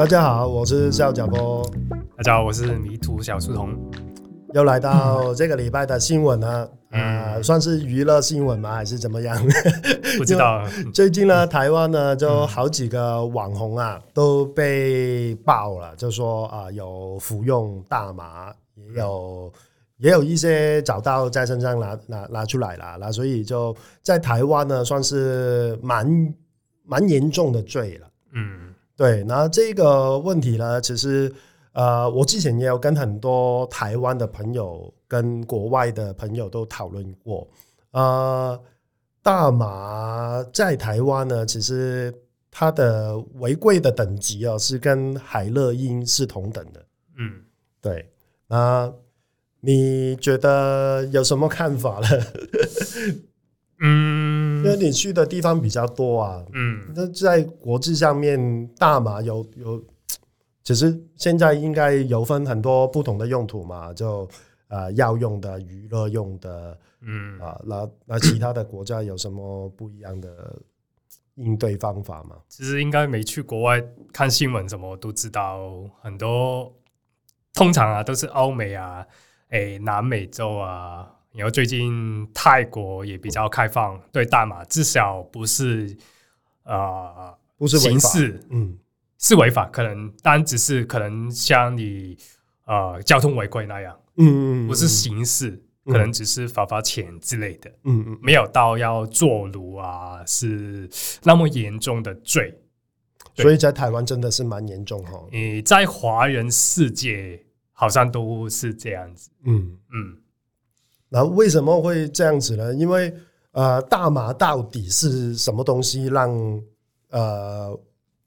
[0.00, 1.62] 大家好，我是邵甲波。
[2.16, 3.78] 大家好，我是迷途小书童。
[4.54, 8.72] 又来到这个礼拜的新闻呢，呃，嗯、算是娱乐新闻吗？
[8.72, 9.36] 还是怎么样？
[10.16, 10.64] 不知道。
[10.94, 19.52] 最近呢，台湾呢，就好几个网红啊都被爆了，就说啊、呃、有服用大麻，也有
[19.98, 26.34] 也有一些找到在身上拿拿拿出来了，那所以就在台湾呢，算是蛮
[26.86, 28.06] 蛮严重的罪了。
[28.32, 28.69] 嗯，
[29.00, 29.24] 对。
[29.24, 31.32] 那这个问题呢，其实。
[31.72, 37.46] 呃，我之前也有跟很多台湾的朋友跟国外的朋友都讨论过。
[37.92, 38.60] 呃，
[39.22, 42.12] 大麻在台湾呢，其实
[42.50, 46.84] 它的违规的等级啊，是跟海洛因是同等的。
[47.16, 47.40] 嗯，
[47.80, 48.10] 对。
[48.48, 48.92] 那
[49.60, 52.08] 你觉得有什么看法呢？
[53.80, 56.44] 嗯，因为你去的地方比较多啊。
[56.52, 59.82] 嗯，那在国际上面，大麻有有。
[60.62, 64.28] 其实现在应该有分很多不同的用途嘛，就
[64.68, 70.54] 呃药用的、娱乐用的，嗯啊，那那其他的国家有什么不一样的
[71.34, 72.36] 应对方法吗？
[72.48, 76.72] 其实应该没去国外看新闻，什么都知道很多。
[77.52, 79.04] 通常啊，都是欧美啊，
[79.48, 85.96] 诶，南美洲啊，然后最近泰国也比较开放，对大麻至少不是
[86.64, 88.76] 啊，呃、不是刑事，嗯。
[89.22, 92.16] 是违法，可能但只是可能像你
[92.64, 100.88] 呃交通违规那样，嗯，不是刑事，可能只是罚罚钱之类的，嗯嗯，没有到要坐牢啊，是
[101.22, 102.58] 那么严重的罪，
[103.34, 105.22] 所以在台湾真的是蛮严重哈。
[105.30, 110.16] 你在华人世界好像都是这样子，嗯嗯，
[111.10, 112.74] 那为什么会这样子呢？
[112.74, 113.14] 因为
[113.52, 116.30] 呃，大麻到底是什么东西让
[117.10, 117.78] 呃？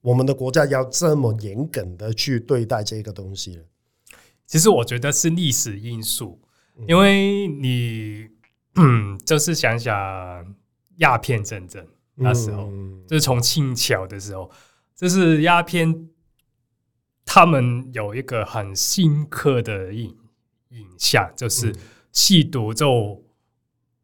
[0.04, 3.58] 我们的国家要这么严谨的去对待这个东西，
[4.46, 6.38] 其实我觉得是历史因素，
[6.86, 8.28] 因为你
[8.76, 9.96] 嗯， 就是想想
[10.98, 12.70] 鸦片战争那时候，
[13.08, 14.52] 就是从清朝的时候，
[14.94, 16.10] 就是鸦片，
[17.24, 20.14] 他们有一个很深刻的印
[20.72, 21.74] 印象，就是
[22.14, 23.22] 吸毒就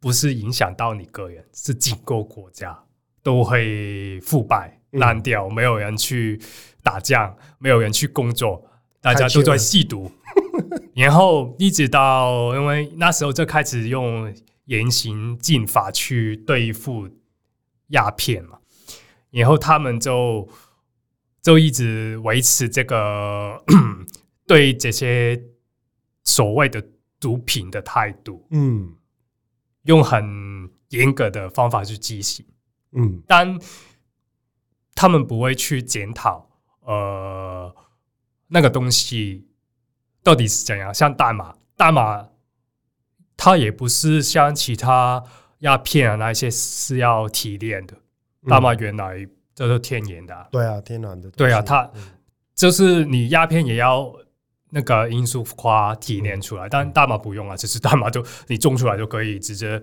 [0.01, 2.83] 不是影响到你个人，是整个国家
[3.23, 4.75] 都会腐败。
[4.93, 6.41] 烂掉，没有人去
[6.81, 8.65] 打仗，没有人去工作，
[8.99, 10.11] 大家都在吸毒。
[10.95, 14.33] 然后一直到，因为那时候就开始用
[14.65, 17.07] 严刑峻法去对付
[17.89, 18.57] 鸦片嘛，
[19.29, 20.49] 然后他们就
[21.43, 23.63] 就一直维持这个
[24.47, 25.39] 对这些
[26.23, 26.83] 所谓的
[27.19, 28.95] 毒品的态度，嗯，
[29.83, 32.45] 用很严格的方法去执行，
[32.91, 33.59] 嗯，但。
[34.95, 36.49] 他们不会去检讨，
[36.81, 37.73] 呃，
[38.47, 39.47] 那个东西
[40.21, 40.93] 到底是怎样？
[40.93, 42.27] 像大麻，大麻
[43.37, 45.23] 它也不是像其他
[45.59, 47.95] 鸦片啊那些是要提炼的。
[48.45, 49.25] 大麻原来
[49.55, 51.31] 这是天然的，啊，对啊，天然的。
[51.31, 51.89] 对啊，它
[52.53, 54.13] 就是你鸦片也要
[54.69, 59.81] 那个罂粟花提炼出来，嗯，但大麻不用啊，只是大麻就你种出来就可以直接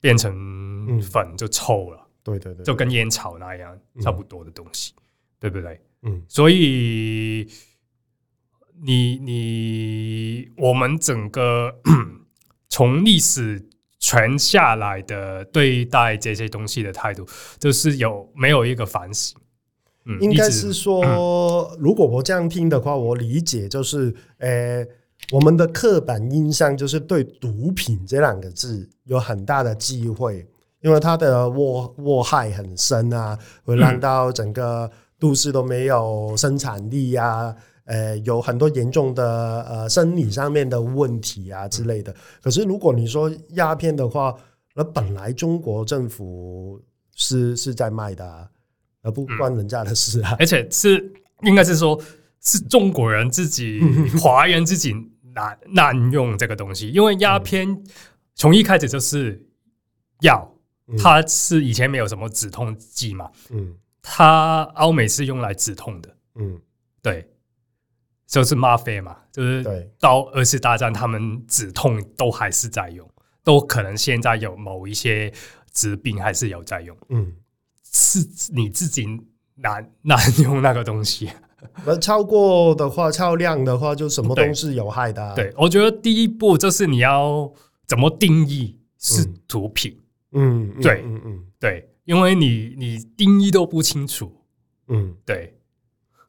[0.00, 1.98] 变成粉就臭了。
[1.98, 5.02] 嗯对对对，就跟烟草那样差不多的东西，嗯、
[5.40, 5.80] 对不对？
[6.02, 7.48] 嗯，所以
[8.82, 11.80] 你你我们整个
[12.68, 13.66] 从历史
[13.98, 17.26] 传下来的对待这些东西的态度，
[17.58, 19.40] 就是有没有一个反省？
[20.10, 24.86] 嗯，应该是说，嗯、如果我这样听的话，我理解就是，呃，
[25.30, 30.46] 我们的刻板印象就是对毒品这两个字有很大的忌讳。
[30.82, 37.54] 因为它的祸祸害很深啊，会让到整个都市都没有生产力啊，
[37.84, 42.14] 呃，有很多严重的呃生理上面的问题啊之类的。
[42.42, 44.34] 可是如果你说鸦片的话，
[44.74, 46.80] 那本来中国政府
[47.14, 48.48] 是是在卖的啊，
[49.02, 50.36] 而不关人家的事啊。
[50.38, 51.12] 而且是
[51.42, 52.00] 应该是说，
[52.40, 53.80] 是中国人自己
[54.20, 54.94] 华人自己
[55.34, 57.82] 滥滥用这个东西，因为鸦片
[58.34, 59.46] 从一开始就是
[60.20, 60.56] 药。
[60.98, 66.60] 它是以前没有什么止痛剂嘛，嗯，它欧美是用来止痛的，嗯，
[67.00, 67.30] 对，
[68.26, 69.64] 就是吗啡嘛，就是
[70.00, 73.08] 到二次大战他们止痛都还是在用，
[73.44, 75.32] 都可能现在有某一些
[75.70, 77.34] 疾病还是有在用，嗯，
[77.90, 78.20] 是
[78.52, 79.06] 你自己
[79.56, 81.30] 难难 用那个东西，
[81.84, 85.34] 而 超过的话，超量的话，就什么都是有害的啊。
[85.34, 87.52] 对，对，我觉得第一步就是你要
[87.86, 89.96] 怎么定义是毒品。
[90.32, 94.32] 嗯嗯，对，嗯嗯，对，因为你你定义都不清楚，
[94.86, 95.58] 嗯，对，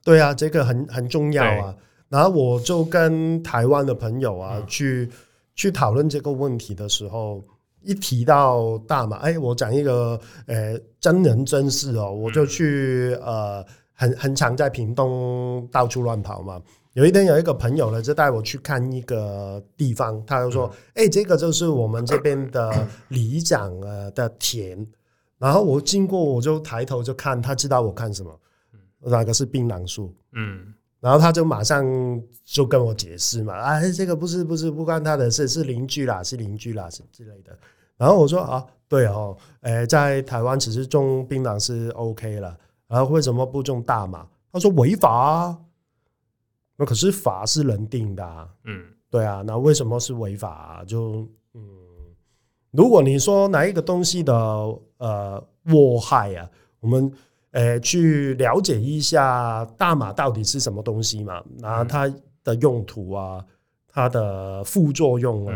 [0.03, 1.75] 对啊，这个很很重要啊。
[2.09, 5.07] 然后我就跟台湾的朋友啊，嗯、去
[5.53, 7.43] 去讨论这个问题的时候，
[7.83, 16.61] 一提到大麻，哎，我讲一个呃真人真事哦，我就去呃很很常在屏东到处乱跑嘛。
[16.93, 24.85] 有一天有一个朋友呢，就带我去看一个地方，他就说：“哎、嗯，这个就是我们这边的里长呃的田。”
[25.39, 28.39] 然后我经过，我就抬头就看，他知道我看什么，
[28.99, 30.13] 那个是槟榔树。
[30.33, 31.83] 嗯，然后他就马上
[32.45, 37.57] 就跟我解释嘛：“哎，这个不是不是不关他的事，是邻居啦，是邻居啦，是之类的。”
[38.01, 42.57] 然后我说：“啊，对哦，诶，在台湾其实种槟榔是 OK 了，
[42.87, 45.57] 然后为什么不种大麻？”他说：“违法啊。”
[46.77, 50.83] 那可是法是人定的，啊，嗯，对啊，那为什么是违法啊？
[50.83, 51.61] 就嗯，
[52.71, 54.33] 如果你说哪一个东西的
[54.97, 55.39] 呃
[55.69, 56.49] 祸害啊，
[56.79, 57.11] 我们
[57.51, 61.43] 诶去了解一下大麻到底是什么东西嘛？
[61.59, 62.11] 那它
[62.43, 63.45] 的用途啊，
[63.87, 65.53] 它的副作用啊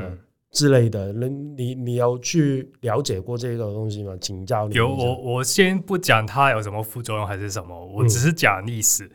[0.55, 4.17] 之类的，那你你要去了解过这个东西吗？
[4.19, 4.73] 请教你。
[4.73, 9.05] 有我我先不讲它有什么副作用还是什么，我只是讲历史。
[9.05, 9.11] 嗯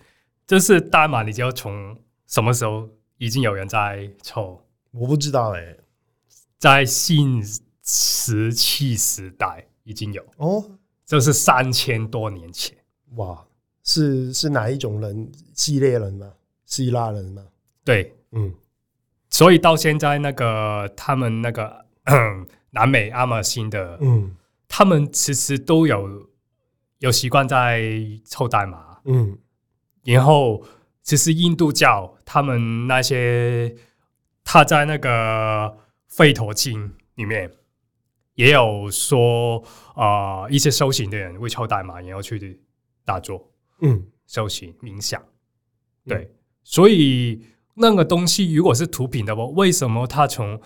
[0.51, 1.97] 就是大麻，你知道从
[2.27, 2.89] 什么时候
[3.19, 4.61] 已经有人在抽？
[4.91, 5.79] 我不知道哎、欸，
[6.59, 7.41] 在新
[7.85, 10.65] 石器时代已经有哦，
[11.07, 12.77] 就是三千多年前。
[13.15, 13.47] 哇，
[13.85, 15.31] 是是哪一种人？
[15.55, 16.33] 希腊人吗？
[16.67, 17.47] 希腊人吗？
[17.85, 18.53] 对，嗯，
[19.41, 21.87] 所以到现在那个他们那个
[22.73, 24.37] 南美阿马辛的，嗯，
[24.69, 26.29] 他们其实都有
[26.99, 27.83] 有习惯在
[28.27, 29.39] 抽大麻，嗯。
[30.05, 30.63] 然后，
[31.03, 33.75] 其实印度教他们那些，
[34.45, 35.09] 他在那个
[36.15, 37.51] 《吠陀经》里面
[38.35, 39.65] 也有说
[39.95, 42.61] 啊、呃，一些修行的人会抽大麻，然后去
[43.07, 43.51] 打坐，
[43.81, 45.19] 嗯，修行冥想。
[46.07, 46.31] 对，嗯、
[46.63, 47.43] 所以
[47.75, 50.61] 那个东西如果是毒品的话，为什么它从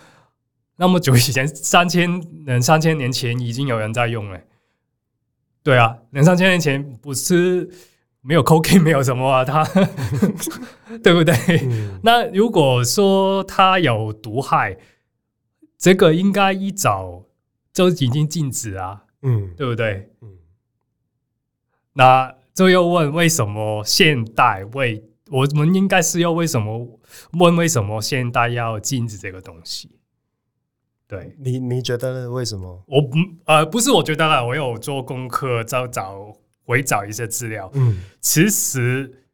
[0.77, 4.41] 那么久以前，三千两三千年前已经有人在用了？
[5.63, 7.71] 对啊，两三千年前不是。
[8.27, 9.63] 没有 cocaine，没有什么啊，它
[11.05, 11.35] 对不对？
[11.63, 14.79] 嗯、那如果说它有毒害，
[15.77, 17.27] 这个应该一早
[17.71, 20.09] 就已经禁止啊，嗯，对不对？
[20.23, 20.39] 嗯，
[21.93, 27.01] 那这又问为什么现代为我们应该是要为什么
[27.33, 29.91] 问为什么现代要禁止这个东西？
[31.07, 32.83] 对你，你觉得为什么？
[32.87, 36.37] 我不呃，不是我觉得啦，我有做功课，找找。
[36.67, 39.27] 回找一些资料，嗯，其实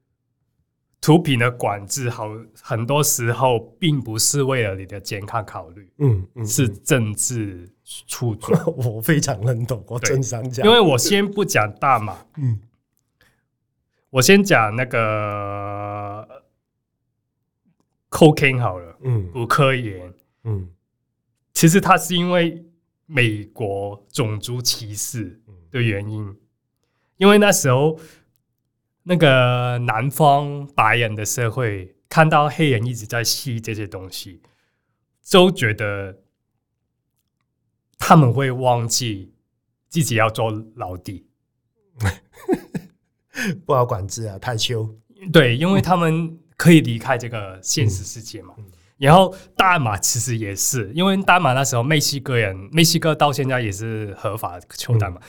[1.01, 2.29] 毒品的管制好，
[2.61, 7.71] 很多时候并不是为了你的健康考虑，嗯，嗯，是政治
[8.09, 8.75] 操作。
[8.77, 12.59] 我非常认同，我正想讲，因为我先不讲大麻，嗯，
[14.11, 16.45] 我先讲那个
[18.11, 20.13] cocaine 好了，嗯，古柯�盐，
[20.45, 20.69] 嗯，
[21.53, 22.65] 其实它是因为
[23.07, 25.41] 美国种族歧视
[25.71, 26.37] 的原因。
[27.19, 28.01] 因为那时候，
[29.03, 34.43] 那个南方白人的社会看到黑人一直在吸这些东西，
[35.31, 36.23] 都觉得
[37.99, 39.35] 他们会忘记
[39.89, 41.29] 自己要做老弟，
[43.67, 44.89] 不好管制啊，太羞。
[45.33, 48.55] 对，因为他们可以离开这个现实世界嘛。
[48.97, 55.19] 然后大麻其实也是，因为大麻那时候墨西哥人，墨西哥到现在也是合法抽大麻。
[55.19, 55.23] 嗯。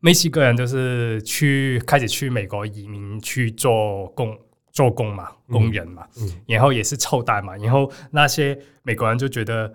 [0.00, 4.38] 墨西哥人就是去开始去美国移民去做工
[4.70, 6.28] 做工嘛，工人嘛，嗯。
[6.28, 9.74] 嗯、然后也是抽大麻，然后那些美国人就觉得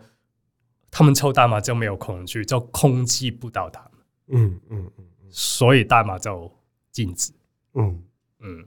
[0.90, 3.92] 他们抽大麻就没有恐惧，就控制不到他们，
[4.40, 6.50] 嗯嗯嗯，所以大麻就
[6.92, 7.34] 禁止，
[7.75, 8.04] 嗯
[8.40, 8.66] 嗯，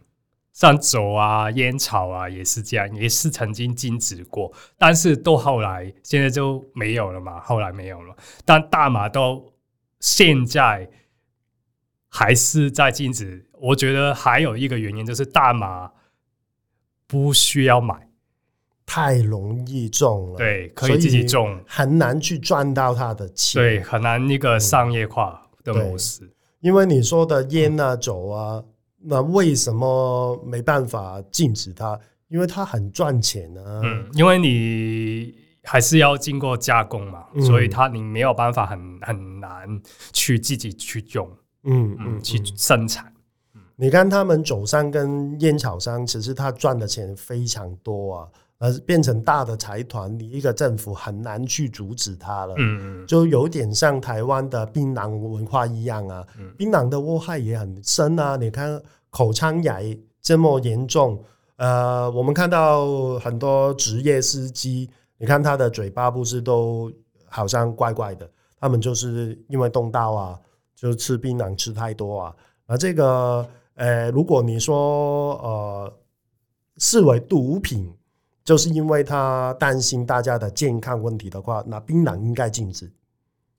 [0.52, 9.42] 像酒啊、烟草啊也是这样，也是曾经禁止过，但是到后来现在就没有了嘛，后来没有了，但大麻到
[10.00, 10.90] 现在。
[12.16, 13.44] 还是在禁止。
[13.54, 15.90] 我觉得还有一个原因就是大麻
[17.08, 18.08] 不需要买，
[18.86, 20.36] 太容易种了。
[20.36, 23.60] 对，可以自己种，很难去赚到他的钱。
[23.60, 26.32] 对，很难一个商业化的模式。
[26.60, 28.62] 因为你说的烟啊、酒啊，
[29.04, 31.98] 那为什么没办法禁止它？
[32.28, 33.80] 因为它很赚钱啊。
[33.84, 39.80] 嗯，因为你还是要经过加工嘛，所以它你没有办法很很难
[40.12, 41.30] 去自己去用。
[41.64, 43.12] 嗯嗯，去生产。
[43.76, 52.54] 你看他们酒商跟烟草商，其实他赚的钱非常多啊，而变成大的财团，你一个政府很难去阻止它了。
[52.56, 56.24] 嗯嗯，就有点像台湾的槟榔文化一样啊。
[56.56, 58.36] 槟榔的祸害也很深啊。
[58.36, 58.80] 你看
[59.10, 61.22] 口腔癌这么严重。
[61.56, 66.90] 呃，我们看到很多职业司机，你看他的嘴巴不是都
[67.28, 70.38] 好像怪怪的，他们就是因为动刀啊，
[70.74, 72.34] 就吃槟榔吃太多啊。
[72.66, 75.92] 而这个，呃，如果你说呃
[76.78, 77.92] 视为毒品，
[78.44, 82.92] 就是因为他担心大家的健康问题的话，那槟榔应该禁止，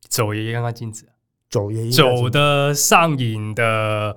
[0.07, 1.05] 酒也应该禁止，
[1.49, 4.15] 酒也酒的上瘾的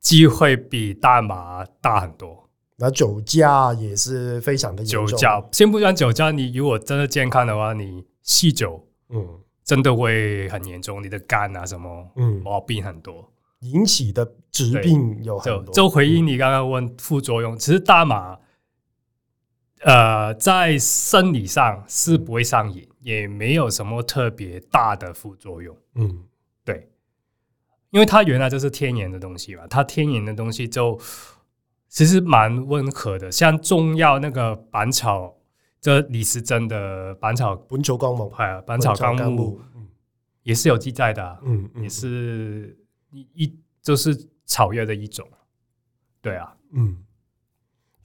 [0.00, 2.48] 机会比大麻大很多。
[2.78, 5.06] 那酒驾也是非常的严重。
[5.06, 9.26] 酒驾，先不讲酒驾，你如果真的健康的话，你酗酒，嗯，
[9.64, 15.74] 真的会很严重，你的肝啊什么，嗯，毛病很多，引起的疾病有很多。
[15.74, 18.38] 就回应你刚刚问副作用，其实大麻，
[19.86, 25.76] 呃，在生理上是不会上瘾，也没有什么特别大的副作用。
[25.94, 26.24] 嗯，
[26.64, 26.90] 对，
[27.90, 31.00] 因为它原来就是天然的东西嘛，它天然的东西就。
[31.88, 35.34] 其实蛮温和的，像中药那个板草，
[35.80, 39.58] 这李时珍的板草，本草纲目，啊，板草纲目，
[40.42, 42.76] 也是有记载的，嗯，也是
[43.10, 45.26] 一一就是草药的一种，
[46.20, 46.98] 对啊，嗯，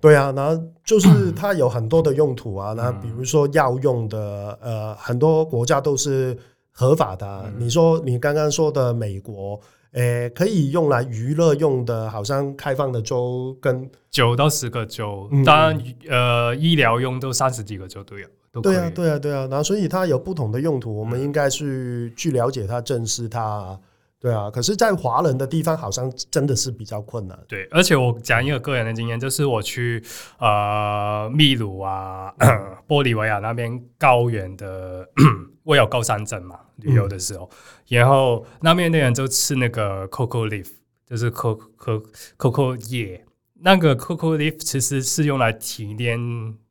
[0.02, 6.38] 对啊，然后就是它有很多的用途啊，那比如说药用的，呃，很多国家都是
[6.72, 9.60] 合法的，你说你刚刚说的美国。
[9.94, 18.26] 诶、欸，可以用来娱乐用的，好像开放的州跟九到十个州，嗯、当然呃，医疗用都三十几个州都有。
[18.54, 19.46] 都对啊，对啊，对啊。
[19.52, 23.78] 然后所以它有不同的用途，我们应该去去了解它、正视它。
[24.22, 27.38] 对啊，可是，在华人的地方，好像真的是比较困难。
[27.48, 30.02] 对，而且我讲一个个人的经验，就是我去
[30.38, 32.32] 呃秘鲁啊、
[32.88, 35.10] 玻利维亚那边高原的。
[35.64, 40.68] 我有高山症嘛，旅游的时候，嗯、然后那边的人就吃那个 cocoa leaf，
[41.06, 42.04] 就是 coco
[42.36, 43.24] coco 叶，
[43.60, 46.18] 那个 cocoa leaf 其实是用来提炼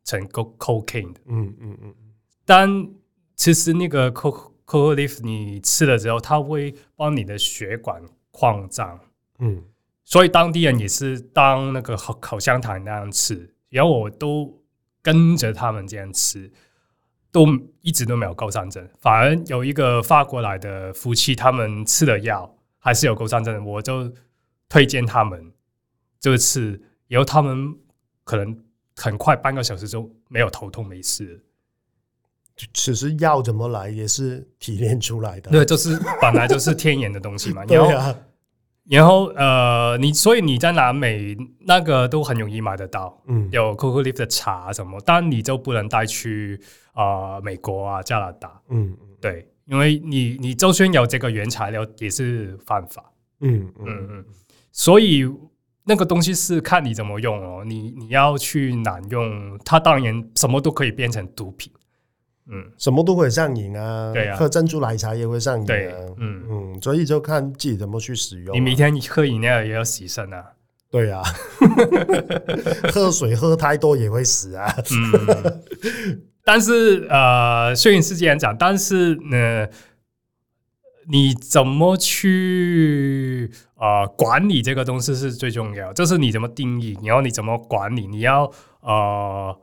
[0.05, 1.21] 成 cocaine 的。
[1.27, 1.95] 嗯嗯嗯。
[2.45, 2.89] 但
[3.37, 9.01] 其实那个 coco coco leaf 你吃了之后，它会帮你的血管扩张。
[9.39, 9.65] 嗯。
[10.05, 14.63] 所以当地人也是当那个口口香糖那样吃，然后我都
[15.03, 16.53] 跟着他们这样吃。
[17.33, 17.47] 都
[17.81, 24.13] 一直都没有高山症，反而有一个法国来的夫妻，他们吃了药还是有高山症，我就
[24.69, 25.53] 推荐他们
[26.19, 27.73] 就吃，然后他们
[28.25, 28.65] 可能
[28.97, 31.41] 很快半个小时就没有头痛没事。
[32.73, 37.65] 其实药怎么来也是提炼出来的，对，就是本来就是天然的东西嘛。
[37.69, 38.17] 然后，啊、
[38.89, 46.61] 然后呃，你所以你在南美那个都很容易买得到，嗯，有 cocoa leaf 的茶什么，但你就不能带去。
[46.93, 54.09] 啊、呃，美国啊，加拿大，嗯，对，因为你你就算有这个原材料，也是犯法，嗯嗯。
[54.11, 54.25] 嗯，
[54.73, 55.25] 所以
[55.85, 61.73] 那个东西是看你怎么用哦，你你要去滥用，它当然什么都可以变成毒品，
[62.51, 66.43] 嗯，什么都会上瘾啊，对啊，喝珍珠奶茶也会上瘾，啊，对，嗯。
[66.51, 68.55] 嗯，所以就看自己怎么去使用，啊。
[68.55, 70.45] 你每天喝饮料也要洗肾啊，
[70.91, 71.23] 对啊，
[72.93, 75.63] 喝水喝太多也会死啊，嗯。
[76.43, 79.67] 但是呃，摄影师这样讲，但是呢，
[81.09, 89.57] 你怎么去呃管理这个东西是最重要，就是你怎么定义，然后你怎么管理，你要呃，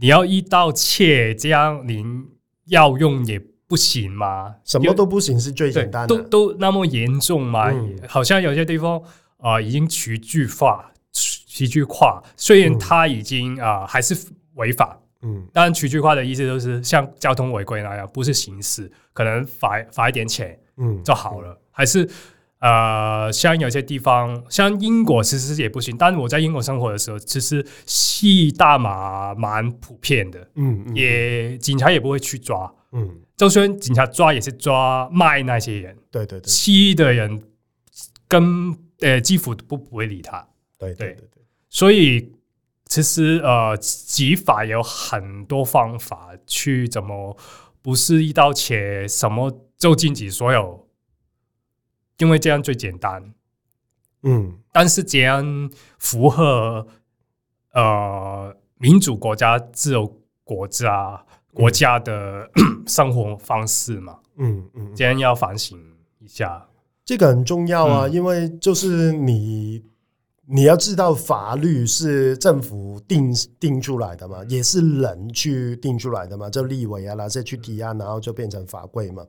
[0.00, 2.26] 你要一刀切，这样您
[2.66, 4.54] 要用也不行吗？
[4.64, 7.70] 什么都不行是最简单的，都都那么严重吗？
[7.70, 8.98] 嗯、好像有些地方
[9.38, 14.16] 啊、呃，已经区距化，区距化，虽然它已经啊、呃、还是
[14.54, 14.98] 违法。
[15.22, 21.50] 嗯，当然，区距化的意思就是像交通违规那样，不是刑事，可能罚罚一点钱，嗯，就好了。
[21.50, 22.06] 嗯、还是
[22.60, 25.96] 呃，像有些地方，像英国其实也不行。
[25.96, 37.42] 但是我在英国生活的时候，其实吸大麻蛮普遍的，嗯，嗯也警察也不会去抓，嗯，就算警察抓也是抓卖那些人，对对对，吸的人
[38.26, 40.46] 跟呃几乎不不会理他，
[40.78, 42.32] 对对对对，对，所以。
[42.86, 47.34] 其实呃，执法有很多方法去怎么，
[47.80, 50.83] 不是一刀切，什么就禁止所有，
[52.18, 53.34] 因为这样最简单。
[54.22, 56.86] 嗯，但是这样符合
[57.72, 64.18] 呃民主国家、自由国家国家的、嗯、生活方式嘛。
[64.36, 65.78] 嗯嗯，这样要反省
[66.18, 66.66] 一下，
[67.04, 69.84] 这个很重要啊，嗯、因为就是你。
[70.46, 79.24] 你要知道，法律是政府定定出来的嘛，也是人去定出来的嘛，就立委啊那些去提案，然后就变成法规嘛。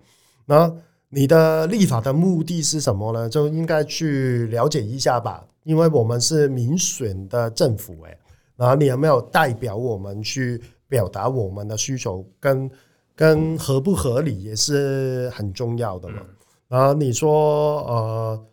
[0.46, 0.70] 那
[1.10, 3.30] 你的立法的目的是什么呢？
[3.30, 5.46] 就应该去了解一下吧。
[5.64, 8.16] 因为我们是民选的政府，诶，
[8.56, 12.70] 然后你有没有代表我们去表达我们的需求，跟
[13.16, 16.18] 跟合不合理也是很重要的嘛。
[16.20, 16.36] 嗯、
[16.68, 18.46] 然后你说，呃，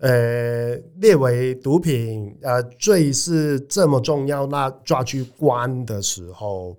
[0.00, 6.76] 呃，列为毒品，呃，罪是这么重要，那抓去关的时候，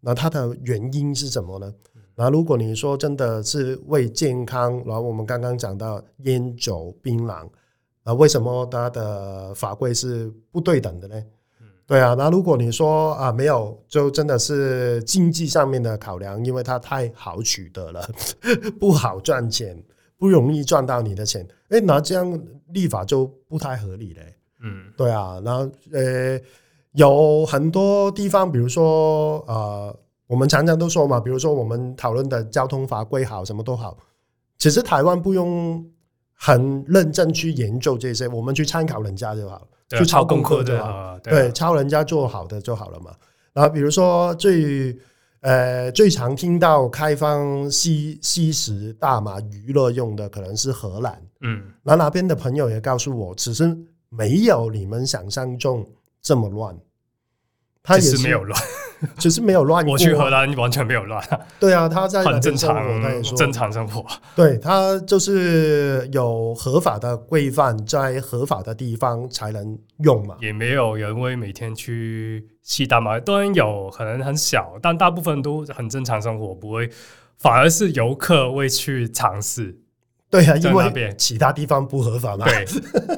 [0.00, 1.72] 那它的原因是什么呢？
[2.16, 7.48] 那如果你说真的是为健康，然后我们刚刚讲到烟酒槟榔，
[8.04, 11.20] 啊，为什么它的法规是不对等的呢？
[11.86, 18.08] 对啊，那如果你说啊没有，就真的是经济上面的考量，因为它太好取得了，
[18.78, 19.76] 不好赚钱，
[20.16, 24.34] 不容易赚到你的钱，哎，那这样立法就不太合理嘞。
[24.62, 26.40] 嗯，对啊，然后呃，
[26.92, 29.94] 有很多地方，比如说呃。
[30.26, 33.96] 我们常常都说嘛，比如说我们讨论的交通法规好，什么都好。
[34.56, 35.84] 其实台湾不用
[36.32, 41.18] 很认真去研究这些，我们去参考人家就好去抄功课就好。
[41.22, 43.12] 对，对，抄人家做好的就好了嘛。
[43.52, 44.96] 然后比如说最
[45.40, 51.22] 呃最常听到开放吸吸食大麻娱乐用的，可能是荷兰。
[51.42, 53.76] 嗯，那那边的朋友也告诉我，其实
[54.08, 55.86] 没有你们想象中
[56.22, 56.74] 这么乱。
[57.84, 58.60] 他也是没有乱。
[59.18, 61.22] 只是没有乱，我去荷兰完全没有乱。
[61.60, 64.02] 对啊，他在很正常，他也说正常生活。
[64.34, 70.36] 对，他就是有合法的规范，在合法的地方才能用嘛。
[70.40, 76.88] 也没有人会每天去吸大麻，当然有可能很小，但大部分都很正常生活，不会。
[77.36, 79.76] 反而是游客会去尝试。
[80.30, 82.46] 对啊，因为其他地方不合法嘛。
[82.46, 82.64] 对，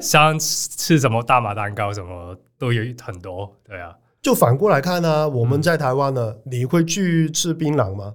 [0.01, 3.55] 像吃什么大麻蛋糕什么都有很多。
[3.65, 3.95] 对啊。
[4.27, 8.13] 就反过来看呢、啊，我们在台湾呢，嗯、你会去吃槟榔吗？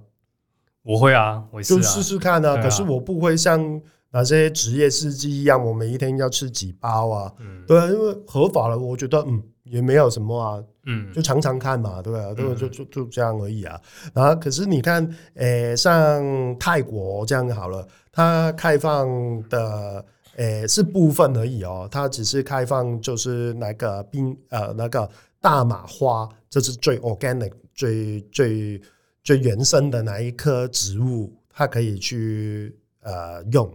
[0.83, 2.55] 我会啊，我就试试看啊。
[2.61, 7.33] 可是我不会像那些职业司机一样，我每一天要吃几包啊。
[7.39, 10.63] 嗯，对啊，因为合法了，我觉得嗯也没有什么啊。
[10.85, 13.81] 嗯，就尝尝看嘛，对啊，对，就就就这样而已啊。
[14.13, 19.07] 然后可是你看，诶、欸，像泰国这样好了，它开放
[19.49, 25.09] 的诶、欸、是部分而已哦，它只是开放就是那个槟呃那个。
[25.43, 28.81] 大麻花，这是最 organic、最最
[29.25, 33.69] 最原生的那一棵植物，它可以去呃用。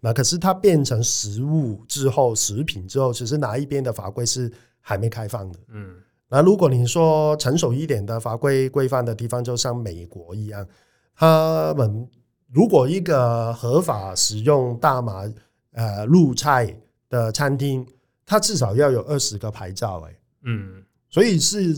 [0.00, 5.58] 那可是它变成食物之后，食品之后，其实哪一边的法规是还没开放的。
[5.68, 5.94] 嗯，
[6.26, 10.66] 那如果你说成熟一点的法规规范的地方，就像美国一样，
[11.14, 12.08] 他们
[12.50, 15.30] 如果一个合法使用大麻
[15.72, 16.74] 呃入菜
[17.10, 17.86] 的餐厅，
[18.24, 20.02] 它至少要有二十个牌照。
[20.08, 20.82] 哎，嗯。
[21.10, 21.76] 所以是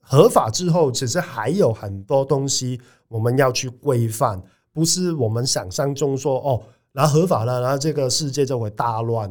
[0.00, 4.40] 合法之后，其实还有很多东西我们要去规范，
[4.72, 6.62] 不是我们想象中说哦，
[6.92, 9.28] 然后合法了，然后这个世界就会大乱，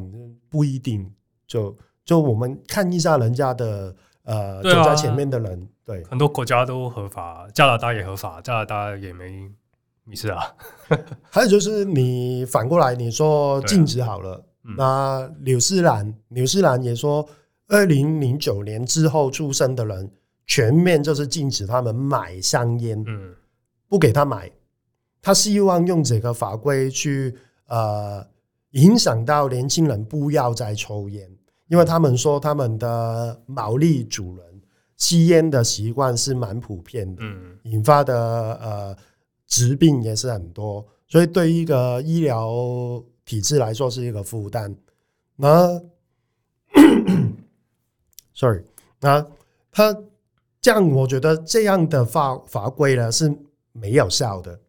[0.49, 1.09] 不一定。
[1.47, 9.49] 就就我们看一下人家的呃走在前面的人，对，很多国家都合法，加拿大也合法，加拿大也没
[10.03, 10.43] 没事啊。
[11.31, 14.43] 还有就是你反过来你说禁止好了，
[14.77, 17.27] 那纽西兰纽西兰也说。
[17.67, 20.11] 二零零九年之后出生的人，
[20.45, 23.35] 全面就是禁止他们买香烟，嗯，
[23.87, 24.51] 不给他买。
[25.21, 27.35] 他希望用这个法规去
[27.67, 28.25] 呃
[28.71, 31.29] 影响到年轻人不要再抽烟，
[31.67, 34.45] 因为他们说他们的毛利主人
[34.95, 38.15] 吸烟的习惯是蛮普遍的，嗯，引发的
[38.61, 38.97] 呃
[39.45, 44.73] 疾病也是很多，所以对于一个医疗体制来说是一个负担。
[45.35, 45.81] 那
[48.39, 48.63] Sorry，
[48.99, 49.25] 那
[49.71, 49.91] 他
[50.61, 53.35] 这样，我觉得这样的法法规呢是
[53.71, 54.59] 没有效的，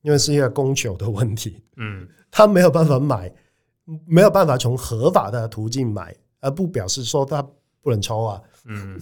[0.00, 1.62] 因为是一个供求的问题。
[1.76, 3.30] 嗯， 他没有办法买，
[4.06, 7.46] 没有办法从合法的途径买，而不表示说他
[7.82, 8.40] 不能抽啊。
[8.64, 8.98] 嗯，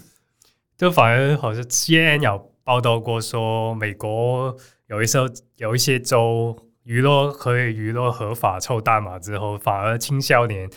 [0.76, 4.56] 就反而好像 CNN 有报道过说，美国
[4.88, 5.20] 有一些
[5.58, 10.68] 有一些州娱乐可以娱乐合法抽大麻之后，反而青少年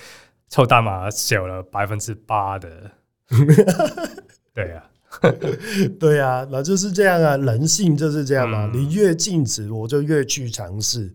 [0.47, 2.91] 抽大麻少了百分之八的。
[4.53, 4.83] 对呀，
[5.99, 8.69] 对呀，那就是这样啊，人性就是这样嘛。
[8.73, 11.13] 你越禁止，我就越去尝试。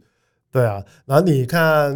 [0.51, 1.93] 对啊，然后你看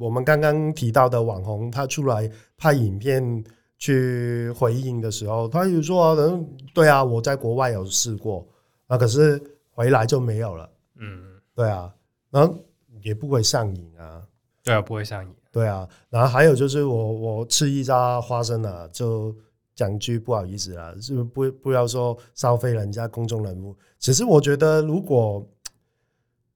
[0.00, 3.44] 我们刚刚提到的网红，他出来拍影片
[3.78, 8.44] 去回应的时候，他就说：“嗯，对啊，我在国外有试过，
[8.88, 11.22] 那可是回来就没有了。”嗯，
[11.54, 11.92] 对啊，
[12.30, 12.58] 然后
[13.02, 14.22] 也不会上瘾啊。
[14.64, 15.32] 对啊，不会上瘾。
[15.52, 19.32] 对啊，然后还有就是我我吃一扎花生啊，就。
[19.80, 23.74] 讲句不好意思啊，是不不不要说消费人家公众人物。
[23.98, 25.48] 其实我觉得，如果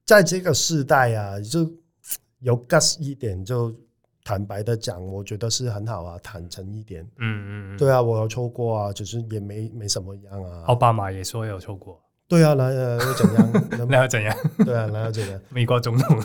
[0.05, 1.61] 在这个时代啊，就
[2.41, 3.75] 有 gas 一点，就
[4.23, 7.03] 坦白的讲，我觉得是很好啊，坦诚一点。
[7.17, 10.65] 嗯嗯，对啊，我有抽过啊，只是也没没什么样啊。
[10.67, 11.99] 奥巴马也说有抽过。
[12.29, 13.53] 对啊，那又怎样？
[13.89, 14.37] 那又怎样？
[14.67, 15.41] 对啊，那又怎样？
[15.49, 16.23] 美国总统。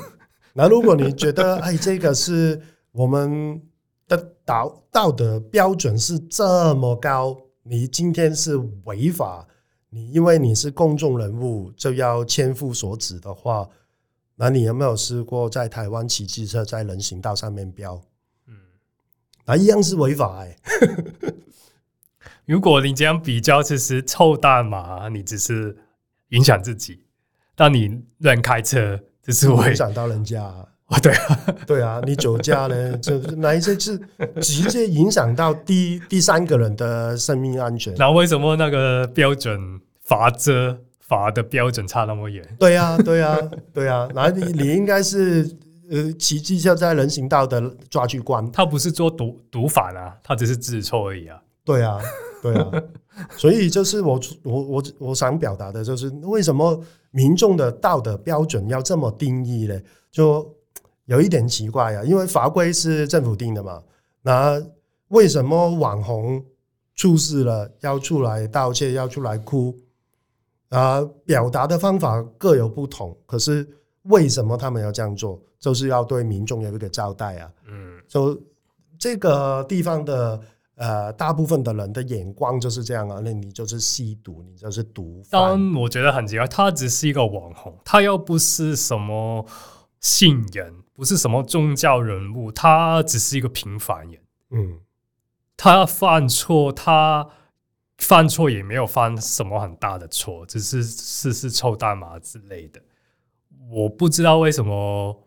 [0.51, 3.61] 那如果你觉得哎，这个是我们
[4.09, 9.47] 的道道德标准是这么高，你今天是违法，
[9.89, 13.69] 你因为你是公众人物就要千夫所指的话，
[14.35, 18.01] 那你有没有试过在台湾骑机车在人行道上面飙？
[18.47, 18.55] 嗯，
[19.45, 21.33] 那一样是违法哎、欸。
[22.45, 25.77] 如果你这样比较，其实臭大麻，你只是。
[26.31, 27.07] 影响自己，
[27.55, 30.67] 但你乱开车，就是会影响到人家啊！
[31.03, 33.97] 对啊，对啊，你酒驾呢， 就哪一些是
[34.41, 37.93] 直接影响到第第三个人的生命安全？
[37.97, 39.59] 那为什么那个标准
[40.01, 42.43] 罚则罚的标准差那么远？
[42.57, 43.37] 对啊，对啊，
[43.73, 45.47] 对啊，那你你应该是
[45.91, 51.39] 呃骑机车在人行道的抓去关，他不是做毒毒贩啊，他只是自抽而已啊。
[51.63, 51.99] 对啊，
[52.41, 52.71] 对啊。
[53.37, 59.77] 所以就是我我我我想表达的就是，为什么民众的道德标准要这么定义呢？
[60.09, 60.55] 就
[61.09, 63.81] 有一点奇怪啊，因为法规是政府定的嘛。
[64.21, 64.61] 那
[65.09, 66.43] 为什么网红
[66.95, 69.75] 出事了要出来道歉，要出来哭
[70.69, 71.01] 啊？
[71.25, 73.67] 表达的方法各有不同，可是
[74.03, 75.41] 为什么他们要这样做？
[75.59, 77.51] 就是要对民众有一个交代啊。
[77.67, 78.39] 嗯，就
[78.97, 80.39] 这个地方的。
[80.79, 85.41] 呃，大部分的人的眼光就是这样啊，那你就是吸毒，你就是毒贩。
[85.41, 89.45] 但我觉得很奇怪，他只是一个网红，他又不是什么
[89.99, 94.21] 信人，不是什么宗教人物，他只是一个平凡人。
[94.49, 94.81] 嗯，
[95.55, 97.25] 他犯错，他
[97.97, 102.81] 犯错也没有犯什么很大的错，只是试试抽大麻之类的。
[103.69, 105.25] 我不知道为什么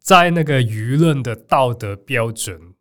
[0.00, 2.74] 在那个舆论的道德标准。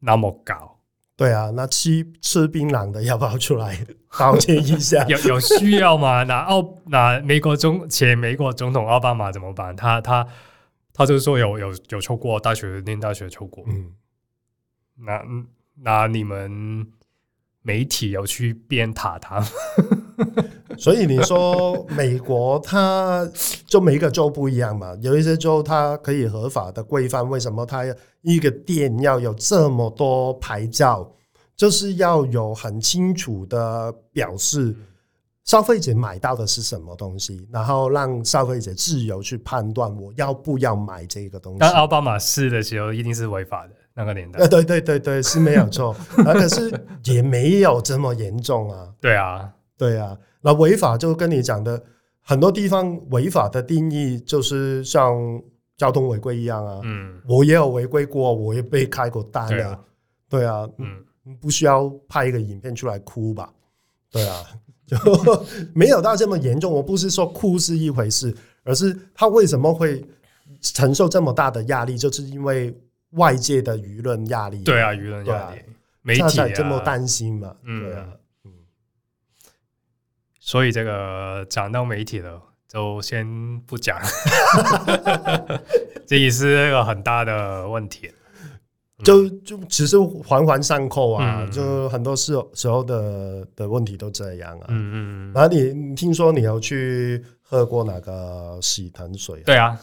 [0.00, 0.79] 那么高，
[1.20, 3.76] 对啊，那吃吃槟榔的要不要出来
[4.18, 5.04] 道歉一下？
[5.08, 6.22] 有有需要吗？
[6.24, 9.76] 那奥那美国总前美国总统奥巴马怎么办？
[9.76, 10.26] 他他
[10.94, 13.92] 他就是说有有有抽过大学念大学抽过，嗯，
[14.96, 15.22] 那
[15.82, 16.86] 那你们
[17.60, 19.44] 媒体有去鞭挞他？
[20.78, 23.28] 所以你说美国，它
[23.66, 24.94] 就每一个州不一样嘛？
[25.00, 27.84] 有一些州它可以合法的规范，为什么它
[28.22, 31.10] 一个店要有这么多牌照？
[31.56, 34.74] 就是要有很清楚的表示，
[35.44, 41.58] 消费者买到的是什么东西，然后让消费者自由去判断我要不要买这个东西。
[41.58, 46.72] 但奥巴马试的时候一定是违法的那个年代，对对对对，是没有错，可是
[47.04, 48.88] 也没有这么严重啊。
[48.98, 50.16] 对啊，对啊。
[50.42, 51.82] 那违法就跟你讲的
[52.20, 55.14] 很多地方违法的定义就是像
[55.76, 59.80] 交通违规一样啊，嗯，我也有违规过，我也被开过单的，啊，
[60.28, 61.02] 对啊，嗯，
[61.40, 63.50] 不需要拍一个影片出来哭吧？
[64.12, 64.44] 对啊，
[64.86, 64.96] 就
[65.74, 66.70] 没有到这么严重。
[66.70, 70.04] 我不是说哭是一回事，而是他为什么会
[70.60, 72.74] 承受这么大的压力，就是因为
[73.12, 74.62] 外界的舆论压力。
[74.64, 75.60] 对啊，舆论压力，
[76.02, 78.06] 媒体才这么担心嘛，对啊。
[80.50, 83.24] 所以这个讲到媒体了，就先
[83.60, 83.96] 不讲，
[86.04, 88.10] 这也是一个很大的问题。
[89.04, 94.66] 就就只是环环相扣啊，嗯、就很多时时候的的问题都这样啊。
[94.70, 95.32] 嗯嗯。
[95.32, 99.40] 然后你你听说你有去喝过那个洗腾水？
[99.42, 99.78] 对啊，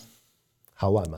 [0.73, 1.17] 好玩吗？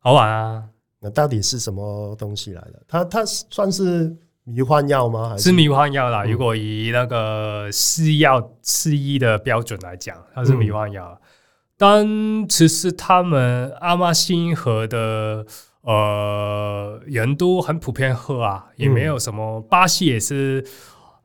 [0.00, 0.62] 好玩啊。
[0.98, 2.82] 那到底是什么东西来的？
[2.86, 4.14] 它它算是。
[4.52, 5.30] 迷幻药吗？
[5.30, 6.24] 还是，是迷幻药啦。
[6.24, 11.18] 嗯、如果以那个西药、西医的标准来讲，它是迷幻药。
[11.20, 11.26] 嗯、
[11.76, 15.46] 但其实他们阿马星河的
[15.82, 19.60] 呃人都很普遍喝啊，也没有什么。
[19.60, 20.64] 嗯、巴西也是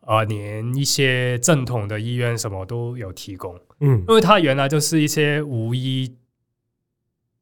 [0.08, 3.60] 呃，连一些正统的医院什么都有提供。
[3.80, 6.16] 嗯，因为它原来就是一些无医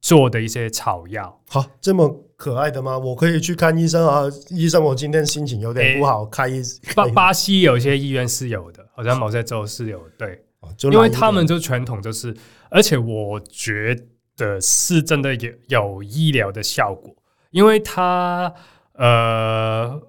[0.04, 1.42] 做的一些草药。
[1.50, 2.30] 好，这么。
[2.36, 2.98] 可爱的吗？
[2.98, 4.24] 我可以去看医生啊！
[4.50, 6.62] 医生，我今天心情有点不好，开一
[6.94, 10.04] 巴巴西有些医院是有的，好像某些州是有。
[10.18, 10.44] 对，
[10.92, 12.36] 因为他们就传统就是，
[12.70, 13.98] 而且我觉
[14.36, 17.16] 得是真的有有医疗的效果，
[17.52, 18.54] 因为他
[18.96, 20.02] 呃，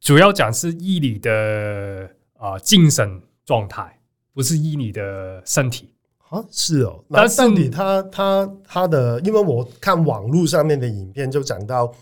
[0.00, 4.00] 主要讲是医你的啊、呃、精神状态，
[4.32, 5.93] 不是医你的身体。
[6.34, 11.92] 啊，是哦，但是你他他他的，因为我看网络上面的影片，就讲到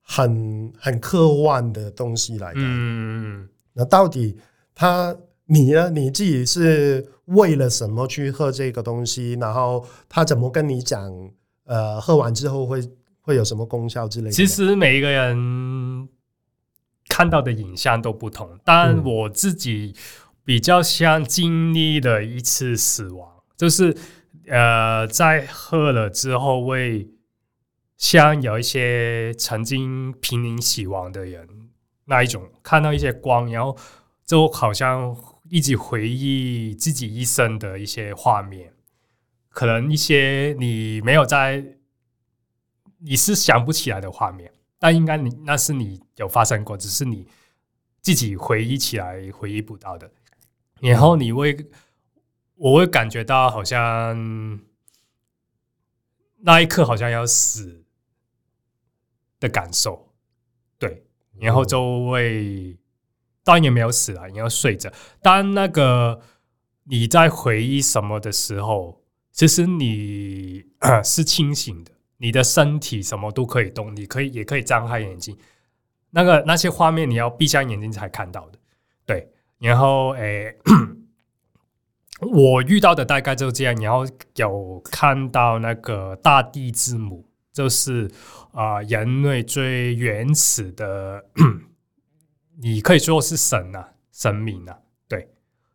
[0.00, 2.60] 很很科幻的东西来的。
[2.60, 4.36] 嗯，那到底
[4.74, 5.16] 他
[5.46, 5.90] 你呢？
[5.90, 9.34] 你自己是为了什么去喝这个东西？
[9.40, 11.12] 然后他怎么跟你讲？
[11.64, 12.82] 呃，喝完之后会
[13.20, 14.32] 会有什么功效之类的？
[14.32, 16.08] 其实每一个人
[17.08, 19.94] 看到的影像都不同，但我自己
[20.44, 23.31] 比较像经历了一次死亡，嗯、
[23.62, 23.96] 就是
[24.48, 27.08] 呃，在喝了之后会
[27.96, 31.46] 像有一些曾经濒临死亡的人
[32.06, 33.78] 那一种，看到一些光，然后
[34.26, 35.16] 就好像
[35.48, 38.72] 一直回忆自己一生的一些画面，
[39.48, 41.64] 可能一些你没有在。
[43.04, 47.28] 你是想不起来的画面，但应该你那是你有发生过，只是你
[48.00, 50.10] 自己回忆起来回忆不到的。
[50.80, 51.56] 然后你会，
[52.56, 54.60] 我会感觉到好像
[56.38, 57.84] 那一刻好像要死
[59.40, 60.12] 的感受，
[60.78, 61.04] 对。
[61.38, 62.76] 然后就会，
[63.42, 64.92] 当然也没有死啊，你要睡着。
[65.20, 66.20] 当那个
[66.84, 70.64] 你在回忆什么的时候，其实你
[71.04, 71.92] 是清醒的。
[72.18, 75.36] 你的身体什么都可以动，你可以也可以张开眼睛，
[76.10, 78.58] 那个那些画面你要闭上眼睛才看到的，
[79.04, 79.28] 对。
[79.58, 80.56] 然后诶、
[82.30, 83.74] 我遇到的大概就这样。
[83.76, 84.06] 然后
[84.36, 88.10] 有看到那个大地之母，就是
[88.52, 91.24] 啊、呃，人类最原始的，
[92.60, 95.28] 你可以说是神啊，神明啊，对，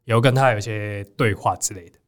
[0.06, 2.00] 有跟他有一些对话之类的。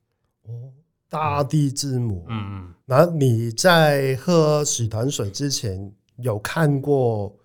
[0.44, 0.72] 哦，
[1.10, 2.74] 大地之母，嗯嗯。
[2.86, 7.36] 那你在喝死藤水之前有看过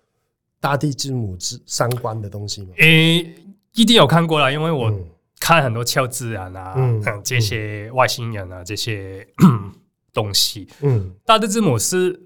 [0.59, 2.69] 大地之母之相关的东西吗？
[2.77, 3.35] 诶、欸，
[3.73, 4.91] 一定有看过啦，因为我
[5.39, 9.27] 看很多超自然啊，嗯， 这些外星人啊，这些
[10.13, 10.67] 东西。
[10.81, 12.19] 嗯，大地之母是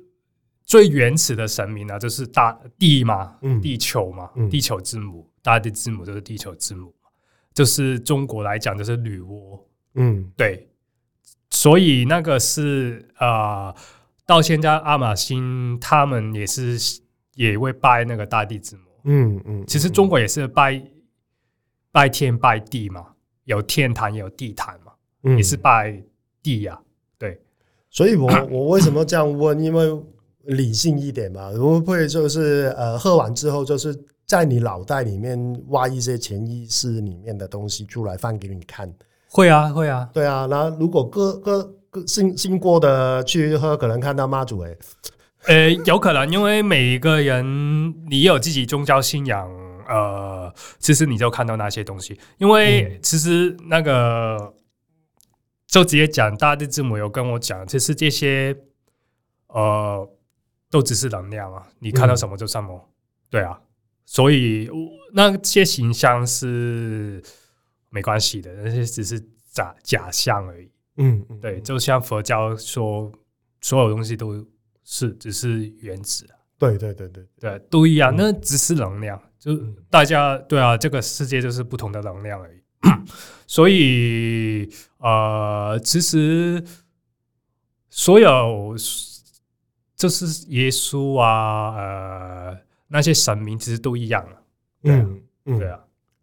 [0.64, 6.94] 最原始的神明啊，就是大地嘛，地球嘛，地球之母，大地之母就是地球之母，
[7.54, 9.60] 就是中国来讲就是女娲。
[9.96, 10.68] 嗯，对。
[11.50, 13.76] 所以那个是啊、呃，
[14.28, 16.78] 到现在阿马星他们也是
[17.34, 18.84] 也会拜那个大地之母。
[19.06, 20.80] 嗯嗯，嗯，其实中国也是拜
[21.92, 23.06] 拜天拜地嘛，
[23.46, 24.92] 有天坛有地坛嘛，
[25.24, 26.02] 嗯、也是拜
[26.44, 26.82] 地呀、啊。
[27.18, 27.40] 对，
[27.90, 29.60] 所以我我为什么这样问？
[29.60, 30.00] 因为
[30.44, 38.92] 理性一点嘛，会不会就是呃喝完之后，就是在你脑袋里面挖一些潜意识里面的东西出来放给你看？
[39.30, 40.48] 会啊，会啊，对啊。
[40.50, 44.78] 那如果各各各信信过的去喝，可能看到妈祖诶、
[45.46, 47.46] 欸，呃，有可能，因为每一个人
[48.10, 49.48] 你有自己宗教信仰，
[49.90, 52.18] 呃，其实你就看到那些东西。
[52.38, 54.56] 因为其实那个
[55.68, 58.56] 就直接讲，大地之母有跟我讲，其实这些
[59.48, 60.10] 呃
[60.70, 62.90] 都只是能量啊，你看到什么就什么，嗯、
[63.30, 63.60] 对啊。
[64.06, 64.70] 所以
[65.14, 67.22] 那些形象是。
[67.92, 69.20] 没关系的，那些只是
[69.52, 70.72] 假假象而已。
[70.98, 73.12] 嗯，嗯，对，就像佛教说，
[73.62, 74.46] 所有东西都
[74.84, 76.38] 是只是原子啊。
[76.60, 78.14] 对对对对对，都一样。
[78.16, 79.58] 那只是能量，就
[79.90, 82.60] 大家对啊，这个世界就是不同的能量而已。
[83.48, 86.64] 所以呃，其实
[87.90, 88.76] 所有
[89.96, 94.34] 就是耶稣啊，呃，那些神明其实都一样啊。
[94.84, 95.80] 嗯嗯，对啊。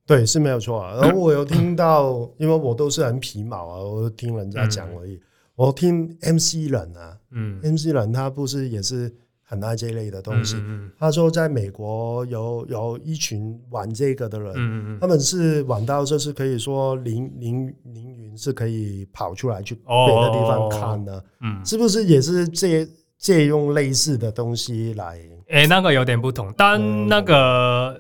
[0.06, 1.00] 对，是没有错啊。
[1.00, 5.20] 然后 我有听到，因为我都是很皮毛啊，我听人家讲而已。
[5.56, 9.12] 我听 MC 人啊，嗯，MC 人他不是也是
[9.46, 10.56] 很爱这类的东西。
[10.98, 21.24] 他说在美国有有一群玩这个的人，他们是玩到就是可以说凌凌凌云是可以跑出来去别的地方看的。
[21.40, 25.18] 嗯，是不是也是借借用类似的东西来？
[25.46, 27.98] 诶，那个有点不同，但那个。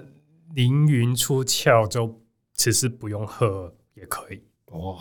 [0.54, 2.18] 凌云出窍就
[2.54, 4.98] 其实不用喝也可以哦。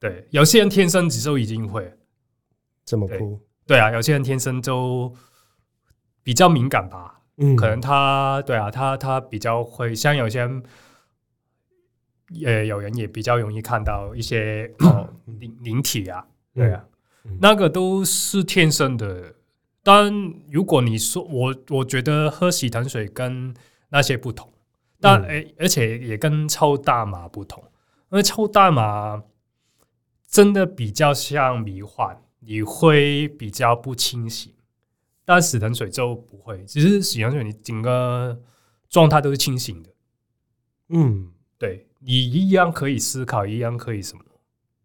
[0.00, 1.92] 对，有些人天生就已经会
[2.86, 3.38] 这么酷。
[3.66, 5.12] 对啊，有些人天生就
[6.24, 7.20] 比较敏感吧。
[7.36, 10.62] 嗯，可能他对啊，他他比较会，像有些人
[12.30, 14.72] 也有人也比较容易看到一些
[15.38, 16.26] 灵灵体啊。
[16.52, 16.84] 对啊，
[17.40, 19.34] 那个都是天生的。
[19.82, 20.12] 但
[20.50, 23.54] 如果你说我，我觉得喝洗腾水跟
[23.90, 24.50] 那些不同。
[25.00, 27.62] 但而而且也跟抽大麻不同，
[28.10, 29.22] 因为抽大麻
[30.26, 34.50] 真的比较像迷幻，你会比较不清醒。
[35.24, 38.40] 但死藤水就不会，其实死藤水你整个
[38.88, 39.90] 状态都是清醒的。
[40.88, 44.24] 嗯，对，你一样可以思考，一样可以什么？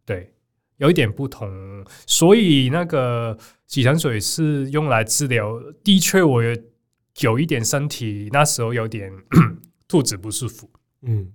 [0.06, 0.34] 对，
[0.78, 1.86] 有一点不同。
[2.06, 6.58] 所以那个死藤水是用来治疗，的确我有
[7.22, 9.12] 有一点身体那时候有点。
[9.90, 10.70] 肚子不舒服，
[11.02, 11.34] 嗯，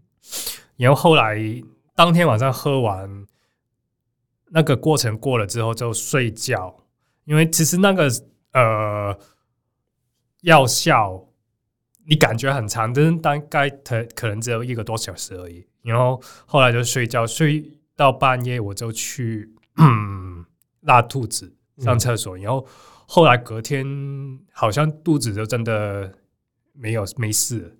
[0.76, 1.36] 然后后来
[1.96, 3.26] 当天晚上喝完，
[4.52, 6.72] 那个过程过了之后就睡觉，
[7.24, 8.08] 因为其实那个
[8.54, 9.16] 呃
[10.40, 11.28] 药效，
[12.06, 15.66] 你感觉很长，但是大概可可能只有一个多小时而已。
[15.82, 20.44] 然后后来就睡觉，睡到半夜我就去嗯
[20.80, 22.66] 拉肚子，上厕所，嗯、然后
[23.06, 23.86] 后来隔天
[24.50, 26.10] 好像肚子就真的
[26.72, 27.78] 没有没事，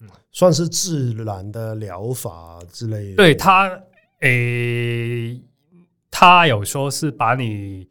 [0.00, 3.16] 嗯，算是自然的疗法之类的。
[3.16, 3.68] 对他，
[4.20, 5.42] 诶、欸，
[6.10, 7.88] 他有说是把你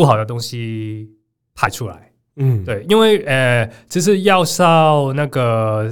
[0.00, 1.10] 不好的东西
[1.54, 5.90] 排出来，嗯，对，因为呃，其实药效那个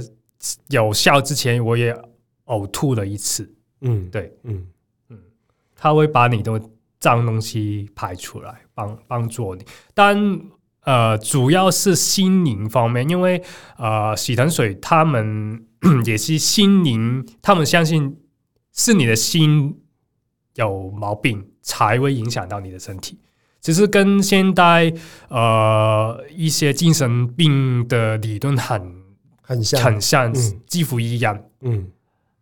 [0.69, 1.95] 有效之前，我也。
[2.49, 3.47] 呕吐了一次，
[3.81, 4.65] 嗯，对，嗯
[5.09, 5.19] 嗯，
[5.75, 6.59] 他会把你的
[6.99, 9.63] 脏东西排出来，帮帮助你。
[9.93, 10.17] 但
[10.81, 13.39] 呃，主要是心灵方面，因为
[13.77, 15.63] 呃，洗腾水他们
[16.07, 18.17] 也是心灵，他们相信
[18.73, 19.79] 是你的心
[20.55, 23.19] 有毛病才会影响到你的身体。
[23.61, 24.91] 其实跟现代
[25.29, 29.03] 呃一些精神病的理论很
[29.41, 30.33] 很像，很像，
[30.65, 31.75] 几乎一样，嗯。
[31.75, 31.91] 嗯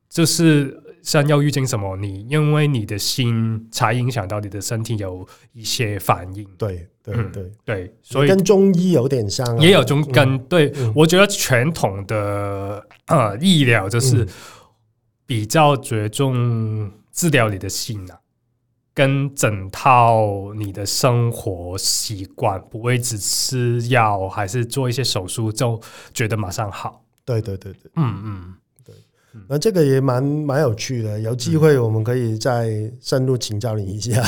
[0.09, 6.43] 就是像要遇见什么，你因为你的心才影响到你的身体有一些反应。
[6.57, 10.71] 对对对、嗯、对，所以跟中医有点像、啊，也有中跟、嗯、对。
[10.77, 14.25] 嗯、我觉得传统的呃医疗就是
[15.25, 18.17] 比较着重治疗你的心啊，
[18.97, 25.79] 跟整套你的生活习惯，不会只吃药还是做一些手术就
[26.15, 27.03] 觉得马上好。
[27.23, 28.53] 对对对对，嗯嗯。
[29.47, 34.23] 那这个也蛮蛮有趣的，有机会我们可以再深入请教你一下。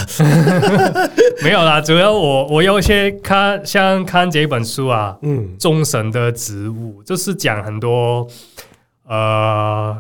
[1.42, 8.28] 没有啦，主要我我有一些看像看这本书啊，嗯，众神的植物就是讲很多
[9.08, 9.98] 呃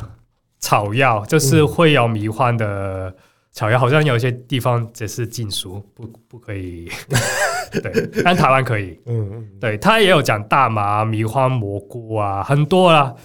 [0.60, 3.12] 草药，就是会有迷幻的
[3.52, 6.90] 草药，好像有一些地方只是禁书，不不可以。
[7.72, 9.00] 对，但台湾可以。
[9.06, 13.16] 嗯嗯，对，他也有讲大麻、迷幻蘑菇啊，很多啦。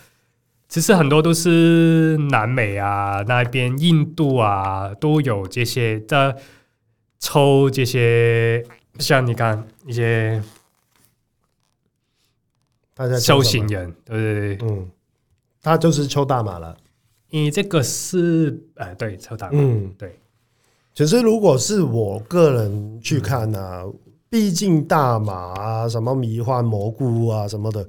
[0.69, 6.35] 其实很多都是南美啊，那边印度啊都有这些在
[7.21, 8.65] 抽这些，
[8.99, 10.43] 像你看一些
[13.21, 14.91] 修行人，对对对，嗯，
[15.63, 16.77] 他就是抽大麻了。
[17.31, 20.19] 你这个是哎，对，抽大麻，嗯，对。
[20.95, 23.85] 其实如果是我个人去看呢、
[24.31, 27.87] 毕竟大麻啊，什么迷幻蘑菇啊，什么的。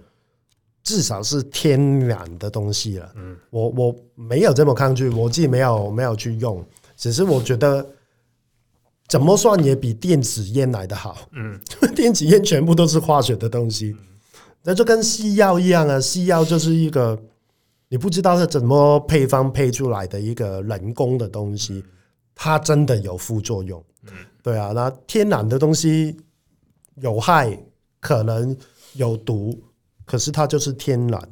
[0.84, 3.12] 至少是天然的东西了。
[3.16, 6.64] 嗯，我我没有这么抗拒，我自己没有没有去用，
[6.96, 7.84] 只是我觉得
[9.08, 11.18] 怎么算也比电子烟来的好。
[11.32, 11.60] 嗯，
[11.96, 13.96] 电子烟全部都是化学的东西，
[14.62, 16.00] 那就跟西药一样啊。
[16.00, 17.20] 西药就是一个
[17.88, 21.84] 你不知道是怎么配方配出来的一个人工的东西，
[22.34, 23.84] 它真的有副作用。
[24.08, 24.12] 嗯，
[24.44, 26.16] 对啊，那天然的东西
[26.96, 27.58] 有害，
[28.00, 28.56] 可能
[28.94, 29.58] 有毒。
[30.06, 31.30] 可是它就是天然，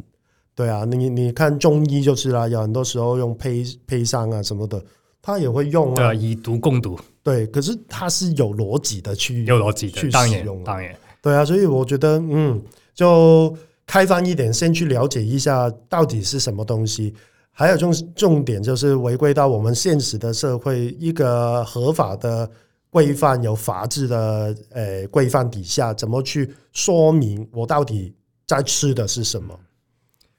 [0.55, 4.83] 对啊，你你看中医就是啦，有很多时候用配配上啊什么的，
[5.21, 7.45] 它也会用啊，以毒攻毒，对。
[7.47, 11.45] 可是它是有逻辑的去有逻辑去使用，当然，对啊。
[11.45, 12.59] 所以我觉得，嗯，
[12.95, 13.55] 就
[13.93, 17.13] 开放一点，先去了解一下到底是什么东西。
[17.51, 22.49] 还有重重点就是回归到我们现实的社会，一个合法的。
[22.89, 28.13] 规范有法治的呃规范底下，怎么去说明我到底
[28.45, 29.59] 在吃的是什么？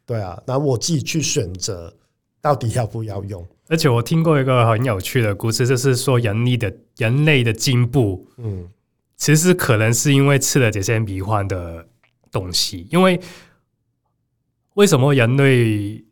[0.06, 1.92] 对啊，那我自己去选择
[2.40, 3.44] 到底要不要用。
[3.66, 8.68] 而且我听过一个很有趣的故事，就是说人类的人类的进步，嗯，
[9.16, 11.84] 其实可能是因为吃了这些迷幻的
[12.34, 12.86] 东西。
[12.90, 13.18] 因为
[14.74, 16.04] 为什么人类？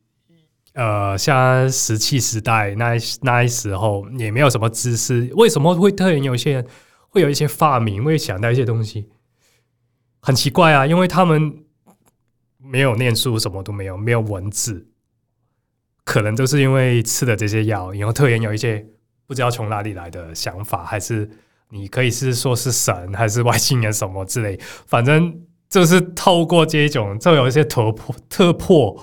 [0.75, 6.67] 呃，像石器时代那那时候也没有什么知识，为什么会突然有些人
[7.11, 9.11] 会有一些发明，会想到一些东西？
[10.21, 11.63] 很奇怪啊，因为他们
[12.57, 14.89] 没有念书，什么都没有，没有文字，
[16.05, 18.83] 可能就是因为吃了这些药，然后突然有一些
[19.27, 21.29] 不知道从哪里来的想法，还是
[21.69, 25.39] 你可以是说是神，还是外星人什么之类，反正
[25.73, 29.03] 就是透过这种，就有一些突破突破。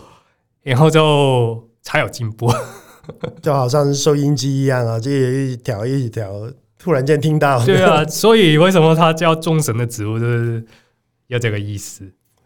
[0.61, 2.51] 然后就才有进步，
[3.41, 6.29] 就好像收音机一样啊，就一条一条，
[6.77, 7.65] 突然间听到。
[7.65, 10.63] 对啊， 所以为什么它叫众神的植物，就是
[11.27, 12.03] 有这个意思。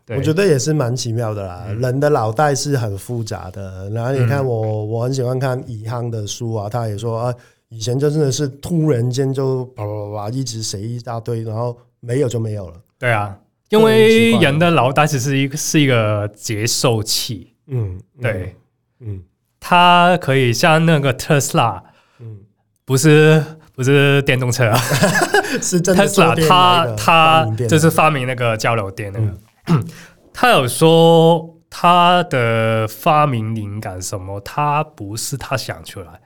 [0.10, 1.66] 我觉得也是蛮奇妙的啦。
[1.68, 7.34] 嗯、人的脑袋是很复杂的，然后你看我，嗯、我很喜欢看以航的书啊，他也说啊，
[7.70, 12.76] 以前就真的是突然间就啪啪啪一直写一大堆，然后没有就没有了。
[13.00, 13.38] 对啊，
[13.80, 17.54] 因为人的脑袋只是一个是一个接收器。
[17.68, 18.56] 嗯，对，
[19.00, 19.24] 嗯，
[19.60, 21.82] 它可以像那个特斯拉，
[22.20, 22.40] 嗯，
[22.86, 23.44] 不是
[23.74, 24.78] 不是电动车啊，
[25.62, 29.84] 是特斯拉，他他就是发明那个交流电那个，
[30.34, 36.20] 他有说他的发明灵感什么，他不是他想出来，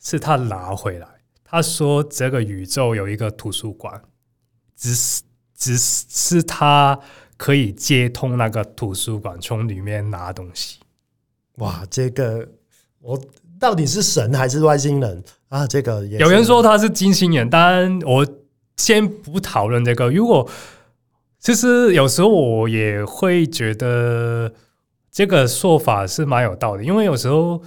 [0.00, 1.06] 是他拿回来。
[1.44, 4.00] 他说这个宇宙有一个图书馆，
[4.76, 5.22] 只是
[5.58, 6.98] 只是他
[7.36, 10.78] 可以接通那个图书馆，从里面拿东西。
[11.56, 12.48] 哇，这个
[13.00, 13.20] 我
[13.58, 15.66] 到底是神还是外星人啊？
[15.66, 18.26] 这个也有人说他是金星人，但我
[18.76, 20.08] 先不讨论这个。
[20.10, 20.48] 如果
[21.40, 24.52] 其实有时候我也会觉得
[25.10, 27.60] 这个说法是蛮有道理，因为有时候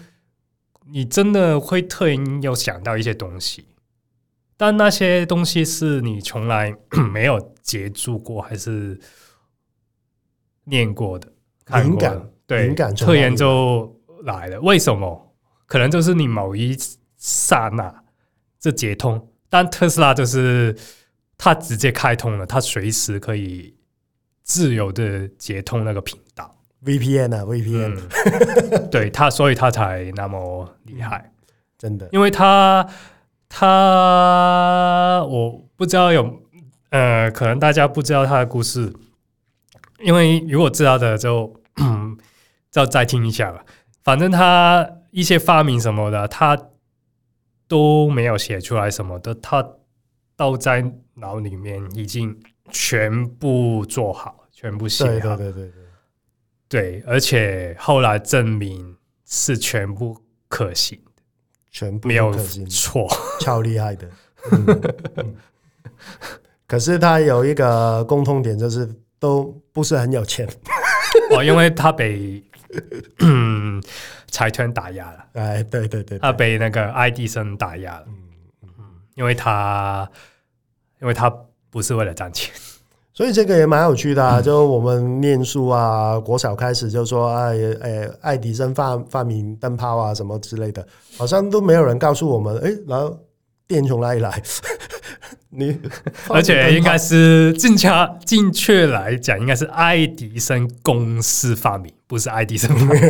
[0.90, 3.66] 你真的会突然有想到一些东西，
[4.62, 6.72] 但那些东西是你从来
[7.12, 8.96] 没有接触过还是
[10.66, 11.28] 念过的，
[11.82, 14.62] 灵感对，敏感突然就来了。
[14.62, 15.36] 为什么？
[15.66, 16.78] 可能就是你某一
[17.18, 18.04] 刹那
[18.60, 20.78] 这接通，但特斯拉就是。
[21.44, 23.76] 它直接开通了，它随时可以
[24.44, 26.56] 自由的接通那个频道
[26.86, 28.00] ，VPN 啊，VPN，
[28.70, 31.34] 嗯、 对他，所以它才那么厉害，
[31.80, 32.88] 真的，因为他
[33.54, 36.42] 他我不知道有
[36.90, 38.94] 呃，可能大家不知道他的故事，
[40.00, 41.62] 因为如果知道的就
[42.72, 43.66] 就再听一下吧。
[44.04, 46.58] 反正他一些发明什么的，他
[47.68, 49.68] 都没有写出来什么的，他。
[50.38, 50.84] 都在
[51.14, 52.36] 脑里面已经
[52.72, 55.72] 全部做好，全部写好，对对对对
[56.68, 61.00] 对，对，而且后来证明是全部可行，
[61.72, 62.32] 全部没有
[62.70, 63.08] 错，
[63.40, 64.08] 超厉害的。
[64.52, 64.82] 嗯
[65.16, 65.36] 嗯、
[66.68, 70.48] 可是他有一个共通点，就是都不是很有钱
[71.32, 72.44] 哦，因为他被
[73.20, 73.82] 嗯
[74.28, 75.26] 财团打压了。
[75.34, 78.06] 哎，对对对，对，他被那个爱迪生打压了。
[78.08, 78.18] 嗯
[78.78, 80.08] 嗯，因为他。
[81.02, 81.28] 因为他
[81.72, 82.54] 不是为了赚钱，
[83.22, 84.42] 所以这个也蛮有趣的啊。
[84.42, 90.84] 就我们念书啊，国小开始就说，哎哎，爱迪生发发明灯泡啊，什么之类的，
[91.20, 93.16] 好像都没有人告诉我们，哎，然后
[93.68, 94.42] 电从哪里来？
[95.54, 95.78] 你
[96.30, 97.88] 而且应该是正确
[98.26, 103.02] 正确来讲，应该是爱迪生公司发明，不是爱迪生发明，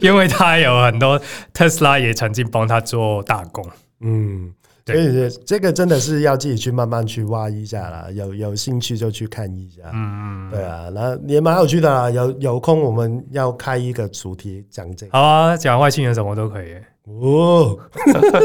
[0.00, 1.20] 因为他有很多
[1.52, 3.68] 特斯拉也曾经帮他做大工，
[4.00, 4.54] 嗯。
[4.86, 9.82] 所以这个真的是要自己去慢慢去挖一下啦，有有兴趣就去看一下。
[9.94, 12.10] 嗯嗯，对啊，那也蛮有趣的啦。
[12.10, 15.12] 有有空我们要开一个主题讲这个。
[15.12, 16.74] 好啊，讲外星人什么都可以。
[17.04, 17.78] 哦，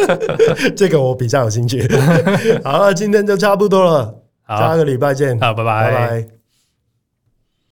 [0.76, 1.86] 这个我比较有兴趣。
[2.64, 4.16] 好了，今天就差不多了，
[4.48, 5.38] 下个礼拜见。
[5.40, 5.92] 好，拜拜。
[5.92, 6.39] 拜拜。